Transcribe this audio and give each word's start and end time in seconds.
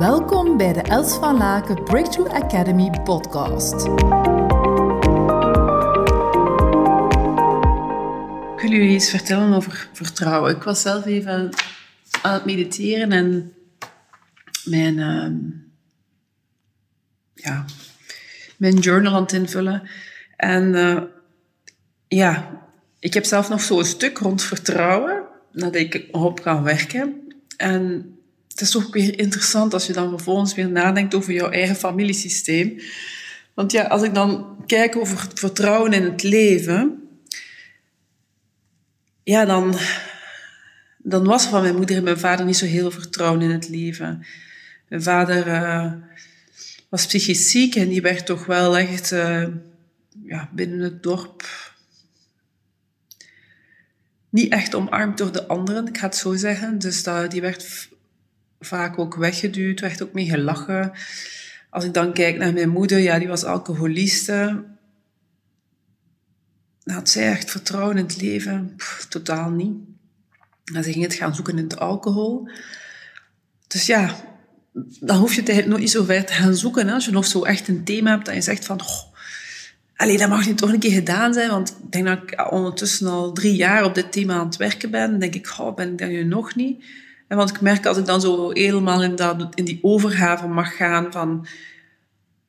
Welkom 0.00 0.56
bij 0.56 0.72
de 0.72 0.80
Els 0.82 1.14
van 1.14 1.36
Laken 1.36 1.84
Breakthrough 1.84 2.34
Academy 2.34 2.90
podcast. 3.04 3.82
Wil 8.60 8.70
jullie 8.70 8.94
iets 8.94 9.10
vertellen 9.10 9.52
over 9.52 9.88
vertrouwen. 9.92 10.56
Ik 10.56 10.62
was 10.62 10.80
zelf 10.80 11.06
even 11.06 11.50
aan 12.22 12.32
het 12.32 12.44
mediteren 12.44 13.12
en 13.12 13.54
mijn, 14.64 14.98
uh, 14.98 15.30
ja, 17.34 17.64
mijn 18.56 18.78
journal 18.78 19.14
aan 19.14 19.22
het 19.22 19.32
invullen. 19.32 19.88
En 20.36 20.74
uh, 20.74 21.02
ja, 22.08 22.62
ik 22.98 23.14
heb 23.14 23.24
zelf 23.24 23.48
nog 23.48 23.60
zo'n 23.60 23.84
stuk 23.84 24.18
rond 24.18 24.42
vertrouwen, 24.42 25.24
nadat 25.52 25.74
ik 25.74 26.08
op 26.10 26.40
gaan 26.40 26.62
werken. 26.62 27.34
En 27.56 28.14
het 28.60 28.68
is 28.68 28.74
toch 28.74 28.92
weer 28.92 29.18
interessant 29.18 29.74
als 29.74 29.86
je 29.86 29.92
dan 29.92 30.08
vervolgens 30.08 30.54
weer 30.54 30.68
nadenkt 30.68 31.14
over 31.14 31.32
jouw 31.32 31.50
eigen 31.50 31.76
familiesysteem. 31.76 32.80
Want 33.54 33.72
ja, 33.72 33.84
als 33.84 34.02
ik 34.02 34.14
dan 34.14 34.56
kijk 34.66 34.96
over 34.96 35.20
het 35.20 35.38
vertrouwen 35.38 35.92
in 35.92 36.02
het 36.02 36.22
leven, 36.22 37.08
ja, 39.22 39.44
dan, 39.44 39.74
dan 40.98 41.24
was 41.24 41.46
van 41.46 41.62
mijn 41.62 41.76
moeder 41.76 41.96
en 41.96 42.02
mijn 42.02 42.18
vader 42.18 42.46
niet 42.46 42.56
zo 42.56 42.66
heel 42.66 42.90
vertrouwen 42.90 43.42
in 43.42 43.50
het 43.50 43.68
leven. 43.68 44.26
Mijn 44.88 45.02
vader 45.02 45.46
uh, 45.46 45.92
was 46.88 47.06
psychisch 47.06 47.50
ziek 47.50 47.74
en 47.74 47.88
die 47.88 48.02
werd 48.02 48.26
toch 48.26 48.46
wel 48.46 48.78
echt 48.78 49.12
uh, 49.12 49.46
ja, 50.22 50.48
binnen 50.52 50.80
het 50.80 51.02
dorp 51.02 51.48
niet 54.28 54.52
echt 54.52 54.74
omarmd 54.74 55.18
door 55.18 55.32
de 55.32 55.46
anderen, 55.46 55.86
ik 55.86 55.98
ga 55.98 56.06
het 56.06 56.16
zo 56.16 56.36
zeggen. 56.36 56.78
Dus 56.78 57.04
die 57.28 57.40
werd 57.40 57.88
vaak 58.60 58.98
ook 58.98 59.14
weggeduwd, 59.14 59.80
werd 59.80 60.02
ook 60.02 60.12
mee 60.12 60.28
gelachen. 60.28 60.92
Als 61.70 61.84
ik 61.84 61.94
dan 61.94 62.12
kijk 62.12 62.36
naar 62.36 62.52
mijn 62.52 62.68
moeder, 62.68 62.98
ja, 62.98 63.18
die 63.18 63.28
was 63.28 63.44
alcoholiste. 63.44 64.64
Had 66.84 67.08
zij 67.08 67.30
echt 67.30 67.50
vertrouwen 67.50 67.96
in 67.96 68.04
het 68.04 68.20
leven? 68.20 68.76
totaal 69.08 69.50
niet. 69.50 69.76
En 70.74 70.84
ze 70.84 70.92
ging 70.92 71.04
het 71.04 71.14
gaan 71.14 71.34
zoeken 71.34 71.58
in 71.58 71.68
de 71.68 71.78
alcohol. 71.78 72.48
Dus 73.66 73.86
ja, 73.86 74.14
dan 75.00 75.18
hoef 75.18 75.34
je 75.34 75.40
het 75.40 75.48
eigenlijk 75.48 75.68
nog 75.68 75.78
niet 75.78 75.90
zo 75.90 76.04
ver 76.04 76.24
te 76.24 76.32
gaan 76.32 76.54
zoeken. 76.54 76.86
Hè? 76.86 76.94
Als 76.94 77.04
je 77.04 77.10
nog 77.10 77.26
zo 77.26 77.44
echt 77.44 77.68
een 77.68 77.84
thema 77.84 78.10
hebt 78.10 78.26
dat 78.26 78.34
je 78.34 78.40
zegt 78.40 78.64
van... 78.64 78.80
Oh, 78.80 80.18
dat 80.18 80.28
mag 80.28 80.46
niet 80.46 80.58
toch 80.58 80.72
een 80.72 80.78
keer 80.78 80.92
gedaan 80.92 81.34
zijn, 81.34 81.50
want 81.50 81.76
ik 81.84 81.92
denk 81.92 82.06
dat 82.06 82.18
ik 82.22 82.52
ondertussen 82.52 83.06
al 83.06 83.32
drie 83.32 83.56
jaar 83.56 83.84
op 83.84 83.94
dit 83.94 84.12
thema 84.12 84.34
aan 84.34 84.46
het 84.46 84.56
werken 84.56 84.90
ben. 84.90 85.10
Dan 85.10 85.20
denk 85.20 85.34
ik, 85.34 85.54
oh, 85.58 85.74
ben 85.74 85.92
ik 85.92 85.98
dat 85.98 86.08
nu 86.08 86.24
nog 86.24 86.54
niet? 86.54 86.84
Want 87.36 87.50
ik 87.50 87.60
merk 87.60 87.86
als 87.86 87.96
ik 87.96 88.06
dan 88.06 88.20
zo 88.20 88.50
helemaal 88.50 89.02
in, 89.02 89.16
dat, 89.16 89.46
in 89.54 89.64
die 89.64 89.78
overgave 89.82 90.46
mag 90.46 90.76
gaan 90.76 91.12
van 91.12 91.46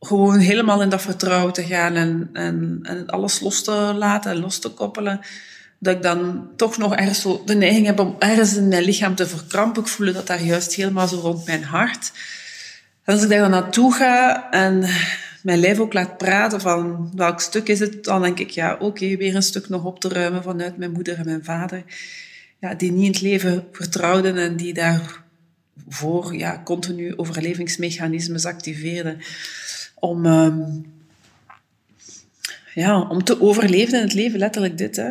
gewoon 0.00 0.38
helemaal 0.38 0.82
in 0.82 0.88
dat 0.88 1.02
vertrouwen 1.02 1.52
te 1.52 1.62
gaan 1.62 1.94
en, 1.94 2.30
en, 2.32 2.80
en 2.82 3.06
alles 3.06 3.40
los 3.40 3.64
te 3.64 3.72
laten 3.96 4.30
en 4.30 4.40
los 4.40 4.58
te 4.58 4.68
koppelen, 4.68 5.20
dat 5.78 5.94
ik 5.96 6.02
dan 6.02 6.48
toch 6.56 6.78
nog 6.78 6.94
ergens 6.94 7.20
zo 7.20 7.42
de 7.46 7.54
neiging 7.54 7.86
heb 7.86 7.98
om 7.98 8.16
ergens 8.18 8.56
in 8.56 8.68
mijn 8.68 8.82
lichaam 8.82 9.14
te 9.14 9.26
verkrampen. 9.26 9.82
Ik 9.82 9.88
voel 9.88 10.12
dat 10.12 10.26
daar 10.26 10.42
juist 10.42 10.74
helemaal 10.74 11.08
zo 11.08 11.16
rond 11.16 11.46
mijn 11.46 11.64
hart. 11.64 12.12
En 13.04 13.14
als 13.14 13.22
ik 13.22 13.28
daar 13.28 13.40
dan 13.40 13.50
naartoe 13.50 13.94
ga 13.94 14.50
en 14.50 14.84
mijn 15.42 15.58
lijf 15.58 15.78
ook 15.78 15.92
laat 15.92 16.18
praten 16.18 16.60
van 16.60 17.12
welk 17.14 17.40
stuk 17.40 17.68
is 17.68 17.80
het, 17.80 18.04
dan 18.04 18.22
denk 18.22 18.38
ik, 18.38 18.50
ja, 18.50 18.76
oké, 18.78 19.16
weer 19.16 19.34
een 19.34 19.42
stuk 19.42 19.68
nog 19.68 19.84
op 19.84 20.00
te 20.00 20.08
ruimen 20.08 20.42
vanuit 20.42 20.76
mijn 20.76 20.92
moeder 20.92 21.18
en 21.18 21.24
mijn 21.24 21.44
vader 21.44 21.82
ja, 22.60 22.74
die 22.74 22.92
niet 22.92 23.04
in 23.04 23.12
het 23.12 23.20
leven 23.20 23.66
vertrouwden 23.72 24.36
en 24.36 24.56
die 24.56 24.74
daarvoor 24.74 26.36
ja, 26.36 26.62
continu 26.64 27.16
overlevingsmechanismes 27.16 28.44
activeerden 28.44 29.18
om, 29.94 30.26
um, 30.26 30.84
ja, 32.74 33.00
om 33.00 33.24
te 33.24 33.40
overleven 33.40 33.94
in 33.94 34.04
het 34.04 34.14
leven, 34.14 34.38
letterlijk 34.38 34.78
dit. 34.78 34.96
Hè. 34.96 35.10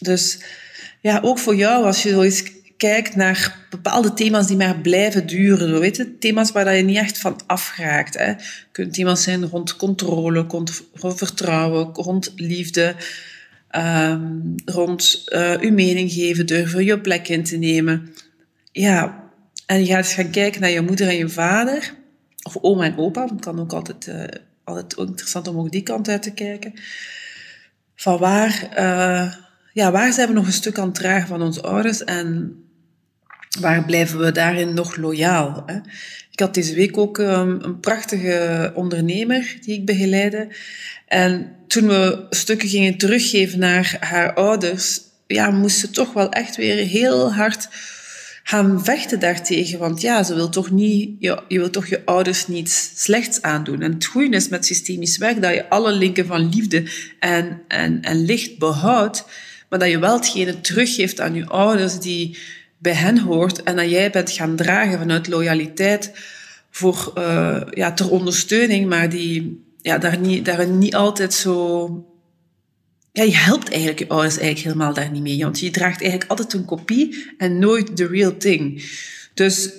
Dus 0.00 0.38
ja, 1.00 1.20
ook 1.22 1.38
voor 1.38 1.56
jou, 1.56 1.84
als 1.84 2.02
je 2.02 2.08
zo 2.08 2.22
eens 2.22 2.42
kijkt 2.76 3.16
naar 3.16 3.66
bepaalde 3.70 4.14
thema's 4.14 4.46
die 4.46 4.56
maar 4.56 4.78
blijven 4.78 5.26
duren, 5.26 5.80
weet 5.80 5.96
je, 5.96 6.18
thema's 6.18 6.52
waar 6.52 6.74
je 6.74 6.82
niet 6.82 6.96
echt 6.96 7.18
van 7.18 7.40
afraakt. 7.46 8.18
Hè. 8.18 8.32
Kunnen 8.72 8.92
thema's 8.92 9.22
zijn 9.22 9.48
rond 9.48 9.76
controle, 9.76 10.46
rond 10.92 11.18
vertrouwen, 11.18 11.94
rond 11.94 12.32
liefde, 12.36 12.94
um, 13.76 14.54
rond 14.64 15.24
uh, 15.28 15.54
uw 15.60 15.72
mening 15.72 16.12
geven, 16.12 16.46
durven 16.46 16.84
je 16.84 17.00
plek 17.00 17.28
in 17.28 17.44
te 17.44 17.56
nemen. 17.56 18.14
Ja, 18.72 19.30
en 19.66 19.80
je 19.80 19.86
gaat 19.86 19.96
eens 19.96 20.14
gaan 20.14 20.30
kijken 20.30 20.60
naar 20.60 20.70
je 20.70 20.80
moeder 20.80 21.08
en 21.08 21.16
je 21.16 21.28
vader, 21.28 21.94
of 22.42 22.56
oma 22.60 22.84
en 22.84 22.98
opa, 22.98 23.26
dat 23.26 23.40
kan 23.40 23.60
ook 23.60 23.72
altijd, 23.72 24.06
uh, 24.06 24.24
altijd 24.64 25.08
interessant 25.08 25.48
om 25.48 25.58
ook 25.58 25.70
die 25.70 25.82
kant 25.82 26.08
uit 26.08 26.22
te 26.22 26.32
kijken. 26.32 26.72
Van 27.94 28.18
waar, 28.18 28.68
uh, 28.78 29.34
ja, 29.72 29.90
waar 29.90 30.12
zijn 30.12 30.28
we 30.28 30.34
nog 30.34 30.46
een 30.46 30.52
stuk 30.52 30.78
aan 30.78 30.86
het 30.86 30.94
dragen 30.94 31.28
van 31.28 31.42
onze 31.42 31.62
ouders 31.62 32.04
en 32.04 32.56
waar 33.60 33.84
blijven 33.84 34.18
we 34.18 34.32
daarin 34.32 34.74
nog 34.74 34.96
loyaal? 34.96 35.62
Hè? 35.66 35.76
Ik 36.30 36.40
had 36.40 36.54
deze 36.54 36.74
week 36.74 36.98
ook 36.98 37.18
um, 37.18 37.58
een 37.62 37.80
prachtige 37.80 38.72
ondernemer 38.74 39.56
die 39.60 39.74
ik 39.74 39.86
begeleide. 39.86 40.48
En 41.08 41.52
toen 41.66 41.88
we 41.88 42.26
stukken 42.30 42.68
gingen 42.68 42.96
teruggeven 42.96 43.58
naar 43.58 43.96
haar 44.00 44.34
ouders, 44.34 45.00
ja, 45.26 45.50
moest 45.50 45.78
ze 45.78 45.90
toch 45.90 46.12
wel 46.12 46.30
echt 46.30 46.56
weer 46.56 46.86
heel 46.86 47.32
hard 47.32 47.68
gaan 48.42 48.84
vechten 48.84 49.20
daartegen. 49.20 49.78
Want 49.78 50.00
ja, 50.00 50.22
ze 50.22 50.34
wil 50.34 50.48
toch 50.48 50.70
niet, 50.70 51.10
je, 51.18 51.42
je 51.48 51.58
wil 51.58 51.70
toch 51.70 51.86
je 51.86 52.04
ouders 52.04 52.46
niet 52.46 52.92
slechts 52.94 53.42
aandoen. 53.42 53.82
En 53.82 53.92
het 53.92 54.04
goede 54.04 54.36
is 54.36 54.48
met 54.48 54.66
systemisch 54.66 55.16
werk 55.16 55.42
dat 55.42 55.54
je 55.54 55.68
alle 55.68 55.92
linken 55.92 56.26
van 56.26 56.48
liefde 56.48 56.84
en, 57.18 57.62
en, 57.68 58.02
en 58.02 58.24
licht 58.24 58.58
behoudt, 58.58 59.24
maar 59.68 59.78
dat 59.78 59.88
je 59.88 59.98
wel 59.98 60.16
hetgene 60.16 60.60
teruggeeft 60.60 61.20
aan 61.20 61.34
je 61.34 61.46
ouders 61.46 61.98
die 61.98 62.38
bij 62.82 62.92
hen 62.92 63.18
hoort 63.18 63.62
en 63.62 63.76
dat 63.76 63.90
jij 63.90 64.10
bent 64.10 64.30
gaan 64.30 64.56
dragen 64.56 64.98
vanuit 64.98 65.28
loyaliteit 65.28 66.12
voor, 66.70 67.12
uh, 67.18 67.62
ja, 67.70 67.92
ter 67.92 68.10
ondersteuning, 68.10 68.88
maar 68.88 69.08
die 69.08 69.64
ja, 69.82 69.98
daar, 69.98 70.18
niet, 70.18 70.44
daar 70.44 70.68
niet 70.68 70.94
altijd 70.94 71.34
zo... 71.34 72.06
Ja, 73.12 73.22
je 73.22 73.36
helpt 73.36 73.68
eigenlijk 73.68 73.98
je 73.98 74.08
ouders 74.08 74.38
eigenlijk 74.38 74.66
helemaal 74.66 74.94
daar 74.94 75.10
niet 75.10 75.22
mee. 75.22 75.42
Want 75.42 75.60
je 75.60 75.70
draagt 75.70 76.00
eigenlijk 76.00 76.30
altijd 76.30 76.52
een 76.52 76.64
kopie 76.64 77.32
en 77.38 77.58
nooit 77.58 77.96
the 77.96 78.06
real 78.06 78.36
thing. 78.36 78.84
Dus 79.34 79.70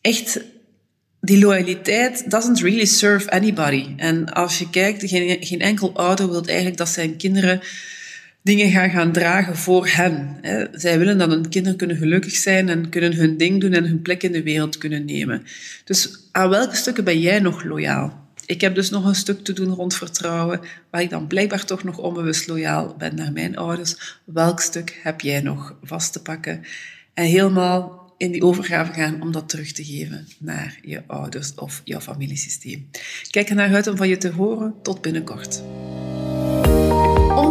echt, 0.00 0.40
die 1.20 1.38
loyaliteit 1.38 2.30
doesn't 2.30 2.60
really 2.60 2.84
serve 2.84 3.30
anybody. 3.30 3.86
En 3.96 4.32
als 4.32 4.58
je 4.58 4.70
kijkt, 4.70 5.08
geen, 5.08 5.44
geen 5.44 5.60
enkel 5.60 5.94
ouder 5.94 6.30
wil 6.30 6.44
eigenlijk 6.44 6.76
dat 6.76 6.88
zijn 6.88 7.16
kinderen 7.16 7.60
dingen 8.44 8.70
gaan 8.70 8.90
gaan 8.90 9.12
dragen 9.12 9.56
voor 9.56 9.88
hen. 9.88 10.38
Zij 10.72 10.98
willen 10.98 11.18
dat 11.18 11.30
hun 11.30 11.48
kinderen 11.48 11.78
kunnen 11.78 11.96
gelukkig 11.96 12.32
zijn 12.32 12.68
en 12.68 12.88
kunnen 12.88 13.14
hun 13.14 13.36
ding 13.36 13.60
doen 13.60 13.72
en 13.72 13.84
hun 13.84 14.02
plek 14.02 14.22
in 14.22 14.32
de 14.32 14.42
wereld 14.42 14.78
kunnen 14.78 15.04
nemen. 15.04 15.42
Dus 15.84 16.28
aan 16.32 16.48
welke 16.48 16.76
stukken 16.76 17.04
ben 17.04 17.20
jij 17.20 17.38
nog 17.38 17.64
loyaal? 17.64 18.22
Ik 18.46 18.60
heb 18.60 18.74
dus 18.74 18.90
nog 18.90 19.04
een 19.04 19.14
stuk 19.14 19.44
te 19.44 19.52
doen 19.52 19.74
rond 19.74 19.94
vertrouwen, 19.94 20.60
waar 20.90 21.02
ik 21.02 21.10
dan 21.10 21.26
blijkbaar 21.26 21.64
toch 21.64 21.84
nog 21.84 21.98
onbewust 21.98 22.46
loyaal 22.46 22.94
ben 22.98 23.14
naar 23.14 23.32
mijn 23.32 23.56
ouders. 23.56 24.20
Welk 24.24 24.60
stuk 24.60 25.00
heb 25.02 25.20
jij 25.20 25.40
nog 25.40 25.76
vast 25.82 26.12
te 26.12 26.22
pakken? 26.22 26.64
En 27.14 27.24
helemaal 27.24 28.12
in 28.16 28.32
die 28.32 28.42
overgave 28.42 28.92
gaan 28.92 29.22
om 29.22 29.32
dat 29.32 29.48
terug 29.48 29.72
te 29.72 29.84
geven 29.84 30.28
naar 30.38 30.78
je 30.82 31.02
ouders 31.06 31.54
of 31.54 31.80
jouw 31.84 32.00
familiesysteem. 32.00 32.88
Kijk 33.30 33.48
er 33.48 33.54
naar 33.54 33.74
uit 33.74 33.86
om 33.86 33.96
van 33.96 34.08
je 34.08 34.16
te 34.16 34.30
horen. 34.30 34.74
Tot 34.82 35.00
binnenkort. 35.00 35.62